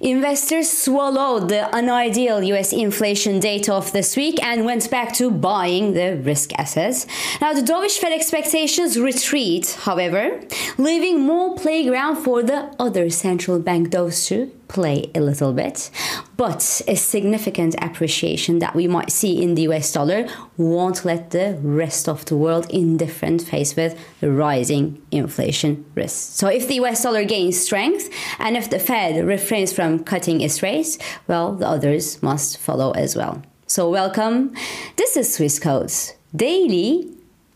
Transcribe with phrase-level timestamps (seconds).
[0.00, 5.94] Investors swallowed the unideal US inflation data of this week and went back to buying
[5.94, 7.06] the risk assets.
[7.40, 10.40] Now, the dovish Fed expectations retreat, however,
[10.76, 15.90] leaving more playground for the other central bank doves to play a little bit.
[16.36, 21.58] But a significant appreciation that we might see in the US dollar won't let the
[21.62, 26.18] rest of the world indifferent face with rising inflation risks.
[26.18, 30.62] So if the US dollar gains strength and if the Fed refrains from cutting its
[30.62, 33.42] rates, well, the others must follow as well.
[33.66, 34.54] So welcome.
[34.96, 37.10] This is Swissquote's daily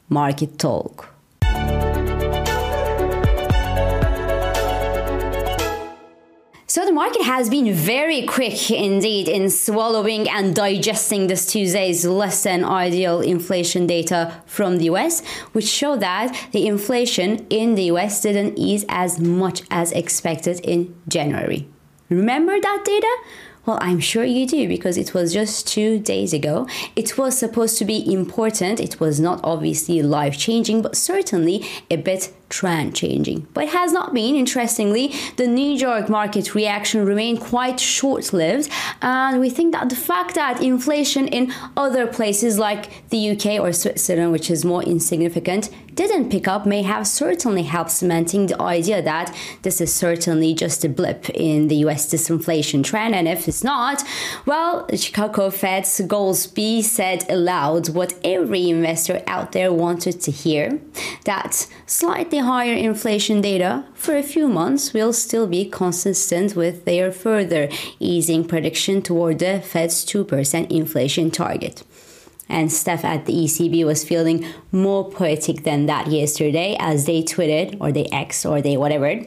[0.09, 1.12] market talk.
[6.73, 12.45] So the market has been very quick indeed in swallowing and digesting this Tuesday's less
[12.45, 15.23] than ideal inflation data from the US,
[15.53, 20.95] which show that the inflation in the US didn't ease as much as expected in
[21.07, 21.69] January.
[22.09, 23.17] Remember that data?
[23.67, 26.67] Well, I'm sure you do because it was just two days ago.
[26.97, 28.81] It was supposed to be important.
[28.81, 33.49] It was not obviously life changing, but certainly a bit trend changing.
[33.55, 34.37] But it has not been.
[34.37, 39.97] Interestingly, the New York market reaction remained quite short lived, and we think that the
[39.97, 45.71] fact that inflation in other places like the UK or Switzerland, which is more insignificant,
[45.95, 50.85] didn't pick up may have certainly helped cementing the idea that this is certainly just
[50.85, 53.15] a blip in the US disinflation trend.
[53.15, 54.03] And if it's not,
[54.47, 60.81] well, the Chicago Fed's Goolsbee said aloud what every investor out there wanted to hear
[61.25, 67.11] that slightly higher inflation data for a few months will still be consistent with their
[67.13, 67.69] further
[67.99, 71.83] easing prediction toward the Fed's 2% inflation target.
[72.49, 77.79] And staff at the ECB was feeling more poetic than that yesterday as they tweeted,
[77.81, 79.25] or they X, or they whatever.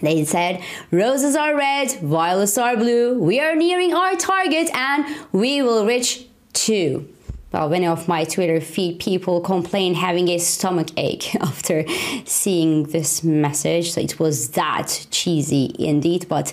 [0.00, 5.62] They said, Roses are red, violets are blue, we are nearing our target, and we
[5.62, 7.13] will reach two
[7.54, 11.84] well, many of my Twitter feed people complained having a stomach ache after
[12.24, 13.92] seeing this message.
[13.92, 16.52] So it was that cheesy indeed, but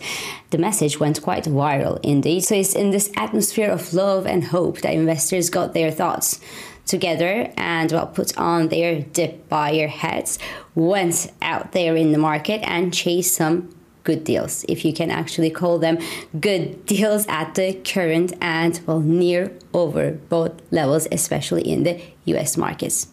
[0.52, 2.42] the message went quite viral indeed.
[2.42, 6.40] So it's in this atmosphere of love and hope that investors got their thoughts
[6.86, 10.38] together and well put on their dip buyer hats,
[10.76, 13.74] went out there in the market and chased some
[14.04, 15.98] good deals, if you can actually call them
[16.40, 22.58] good deals at the current and well near over both levels, especially in the US
[22.58, 23.08] markets.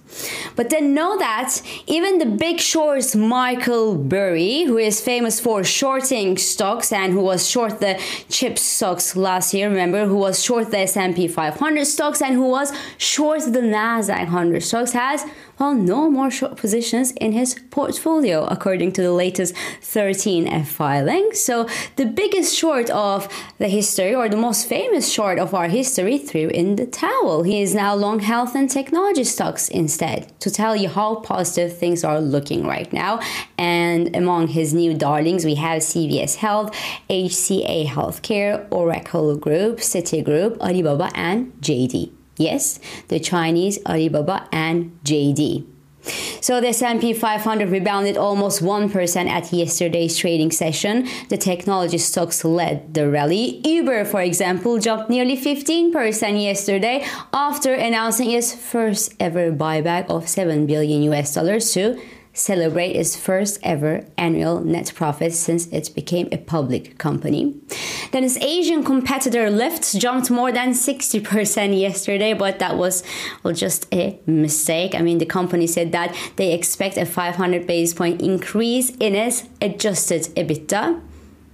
[0.56, 6.36] But then know that even the big shorts Michael Burry, who is famous for shorting
[6.36, 10.80] stocks and who was short the chip stocks last year, remember, who was short the
[10.80, 15.25] S&P 500 stocks and who was short the Nasdaq 100 stocks has
[15.58, 21.30] well no more short positions in his portfolio according to the latest 13F filing.
[21.32, 26.19] So the biggest short of the history or the most famous short of our history
[26.48, 27.42] threw in the towel.
[27.42, 32.04] He is now long health and technology stocks instead to tell you how positive things
[32.04, 33.20] are looking right now.
[33.56, 36.75] And among his new darlings, we have CVS Health,
[37.10, 42.10] HCA Healthcare, Oracle Group, Citigroup, Alibaba, and JD.
[42.37, 45.64] Yes, the Chinese Alibaba and JD.
[46.41, 51.08] So the S&P 500 rebounded almost 1% at yesterday's trading session.
[51.28, 53.60] The technology stocks led the rally.
[53.64, 60.66] Uber, for example, jumped nearly 15% yesterday after announcing its first ever buyback of 7
[60.66, 62.00] billion US dollars to
[62.38, 67.54] celebrate its first ever annual net profit since it became a public company.
[68.12, 73.03] Then its Asian competitor Lyft jumped more than 60% yesterday, but that was
[73.43, 74.94] well, just a mistake.
[74.94, 79.44] I mean, the company said that they expect a 500 basis point increase in its
[79.60, 81.00] adjusted EBITDA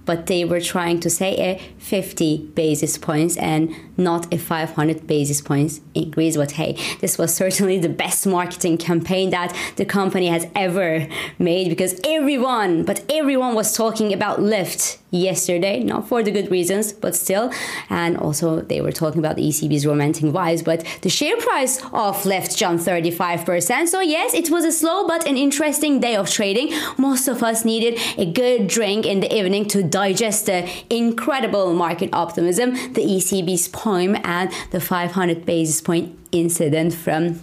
[0.05, 5.41] but they were trying to say a 50 basis points and not a 500 basis
[5.41, 6.37] points increase.
[6.37, 11.07] But hey, this was certainly the best marketing campaign that the company has ever
[11.39, 16.93] made because everyone, but everyone was talking about Lyft yesterday, not for the good reasons,
[16.93, 17.51] but still.
[17.89, 22.21] And also, they were talking about the ECB's romantic vibes, but the share price of
[22.23, 23.87] Lyft jumped 35%.
[23.87, 26.73] So, yes, it was a slow but an interesting day of trading.
[26.97, 32.09] Most of us needed a good drink in the evening to digest the incredible market
[32.11, 37.39] optimism, the ECB's poem, and the 500 basis point incident from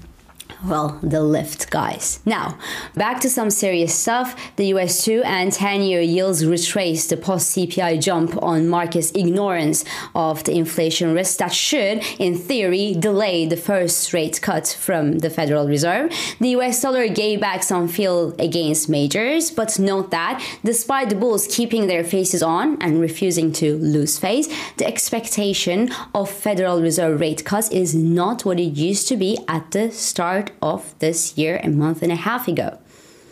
[0.65, 2.21] well, the Lyft, guys.
[2.25, 2.59] Now,
[2.95, 4.37] back to some serious stuff.
[4.57, 9.85] The US 2 and 10 year yields retraced the post CPI jump on markets' ignorance
[10.15, 15.31] of the inflation risk that should, in theory, delay the first rate cut from the
[15.31, 16.13] Federal Reserve.
[16.41, 21.47] The US dollar gave back some fuel against majors, but note that despite the bulls
[21.47, 27.45] keeping their faces on and refusing to lose face, the expectation of Federal Reserve rate
[27.45, 31.69] cuts is not what it used to be at the start of this year a
[31.69, 32.79] month and a half ago.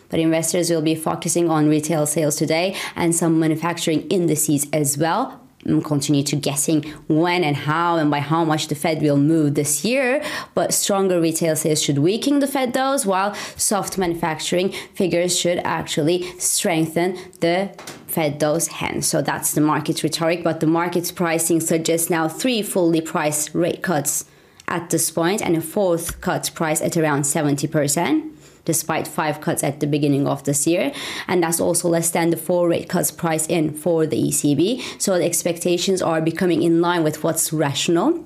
[0.09, 5.41] But investors will be focusing on retail sales today and some manufacturing indices as well.
[5.65, 9.57] And continue to guessing when and how and by how much the Fed will move
[9.57, 10.25] this year,
[10.55, 16.23] but stronger retail sales should weaken the Fed those, while soft manufacturing figures should actually
[16.39, 17.71] strengthen the
[18.07, 19.07] Fed those hands.
[19.07, 23.83] So that's the market rhetoric, but the market's pricing suggests now three fully priced rate
[23.83, 24.25] cuts
[24.71, 28.31] at this point and a fourth cut price at around 70%
[28.65, 30.93] despite five cuts at the beginning of this year.
[31.27, 35.01] And that's also less than the four rate cuts price in for the ECB.
[35.01, 38.25] So the expectations are becoming in line with what's rational.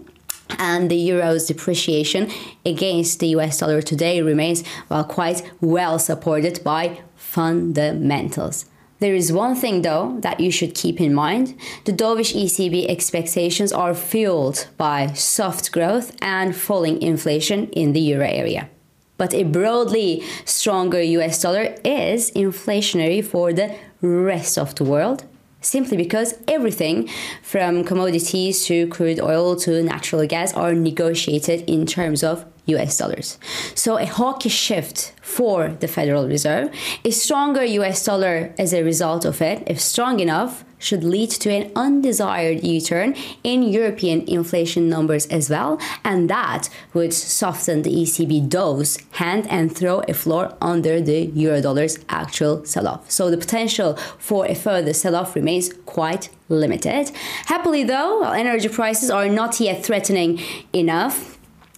[0.59, 2.31] And the euro's depreciation
[2.67, 8.67] against the US dollar today remains well quite well supported by fundamentals.
[9.05, 11.55] There is one thing though that you should keep in mind.
[11.85, 18.27] The dovish ECB expectations are fueled by soft growth and falling inflation in the euro
[18.27, 18.71] area.
[19.19, 25.25] But a broadly stronger US dollar is inflationary for the rest of the world
[25.65, 27.09] simply because everything
[27.43, 33.39] from commodities to crude oil to natural gas are negotiated in terms of US dollars.
[33.75, 36.71] So a hawkish shift for the Federal Reserve.
[37.05, 41.51] A stronger US dollar as a result of it, if strong enough, should lead to
[41.51, 47.91] an undesired U turn in European inflation numbers as well, and that would soften the
[47.91, 53.11] ECB dose hand and throw a floor under the euro dollar's actual sell off.
[53.11, 57.11] So the potential for a further sell off remains quite limited.
[57.47, 60.41] Happily, though, energy prices are not yet threatening
[60.73, 61.34] enough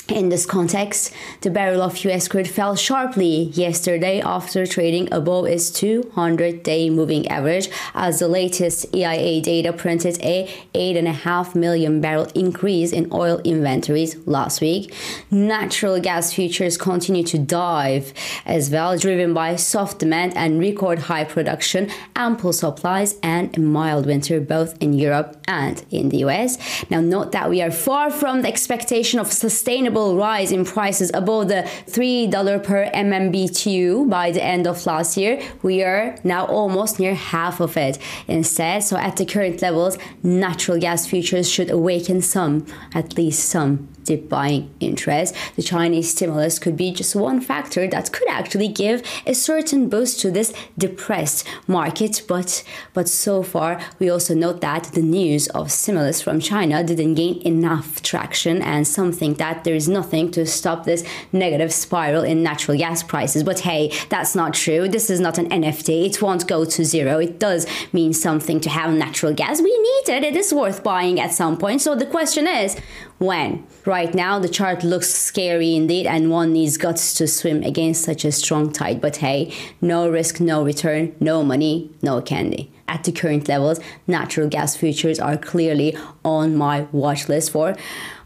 [0.08, 5.68] in this context, the barrel of US crude fell sharply yesterday after trading above its
[5.70, 12.92] 200 day moving average as the latest EIA data printed a 8.5 million barrel increase
[12.92, 14.94] in oil inventories last week.
[15.30, 18.14] Natural gas futures continue to dive
[18.44, 24.06] as well, driven by soft demand and record high production, ample supplies, and a mild
[24.06, 26.58] winter both in Europe and in the US.
[26.90, 31.48] Now, note that we are far from the expectation of sustainable rise in prices above
[31.48, 37.14] the $3 per MMBTU by the end of last year, we are now almost near
[37.14, 37.98] half of it
[38.28, 38.82] instead.
[38.82, 44.28] So at the current levels, natural gas futures should awaken some, at least some dip
[44.28, 45.34] buying interest.
[45.56, 50.20] The Chinese stimulus could be just one factor that could actually give a certain boost
[50.20, 52.22] to this depressed market.
[52.26, 52.62] But
[52.94, 57.42] but so far, we also note that the news of stimulus from China didn't gain
[57.42, 62.42] enough traction, and some think that there is nothing to stop this negative spiral in
[62.42, 63.42] natural gas prices.
[63.42, 64.88] But hey, that's not true.
[64.88, 66.06] This is not an NFT.
[66.06, 67.18] It won't go to zero.
[67.18, 69.60] It does mean something to have natural gas.
[69.60, 70.24] We need it.
[70.24, 71.80] It is worth buying at some point.
[71.82, 72.76] So the question is,
[73.18, 73.66] when.
[73.84, 78.24] Right now, the chart looks scary indeed, and one needs guts to swim against such
[78.24, 79.00] a strong tide.
[79.00, 82.72] But hey, no risk, no return, no money, no candy.
[82.88, 87.76] At the current levels, natural gas futures are clearly on my watch list for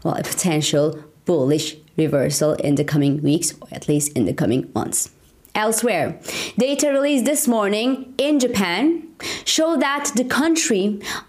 [0.03, 4.69] well, a potential bullish reversal in the coming weeks, or at least in the coming
[4.75, 5.11] months.
[5.55, 6.19] Elsewhere,
[6.57, 9.07] data released this morning in Japan
[9.45, 10.83] show that the country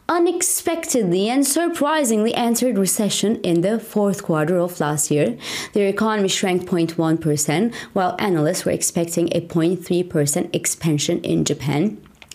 [0.09, 5.37] unexpectedly and surprisingly entered recession in the fourth quarter of last year.
[5.73, 11.83] Their economy shrank 0.1%, while analysts were expecting a 0.3% expansion in Japan.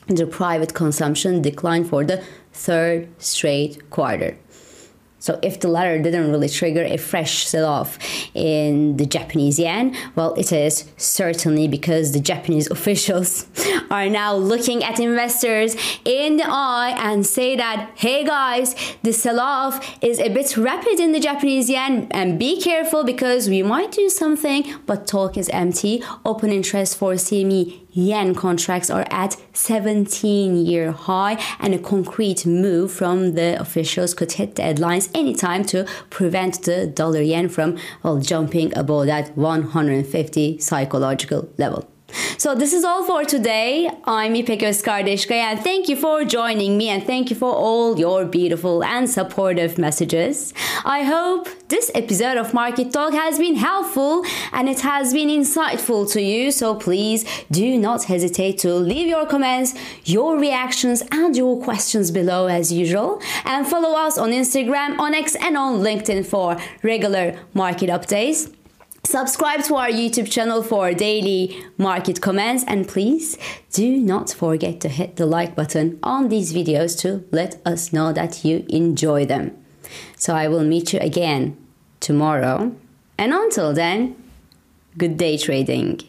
[0.07, 4.38] The private consumption declined for the third straight quarter.
[5.19, 7.97] So if the latter didn't really trigger a fresh sell-off
[8.33, 13.47] in the Japanese yen, well, it is certainly because the Japanese officials
[13.89, 19.97] are now looking at investors in the eye and say that, hey guys, the sell-off
[20.01, 24.09] is a bit rapid in the Japanese yen and be careful because we might do
[24.09, 26.03] something, but talk is empty.
[26.25, 32.91] Open interest for CME yen contracts are at 17 year high and a concrete move
[32.91, 38.71] from the officials could hit deadlines anytime to prevent the dollar yen from well jumping
[38.77, 41.89] above that 150 psychological level
[42.37, 43.89] So this is all for today.
[44.05, 48.33] I'm İpek Özkardeşkaya and thank you for joining me and thank you for all your
[48.33, 50.53] beautiful and supportive messages.
[50.85, 54.23] I hope this episode of Market Talk has been helpful
[54.53, 56.51] and it has been insightful to you.
[56.51, 59.73] So please do not hesitate to leave your comments,
[60.05, 65.35] your reactions and your questions below as usual and follow us on Instagram, on X
[65.35, 68.49] and on LinkedIn for regular market updates.
[69.07, 73.37] Subscribe to our YouTube channel for daily market comments and please
[73.71, 78.11] do not forget to hit the like button on these videos to let us know
[78.11, 79.55] that you enjoy them.
[80.17, 81.55] So I will meet you again
[82.01, 82.75] tomorrow
[83.17, 84.21] and until then,
[84.97, 86.01] good day trading.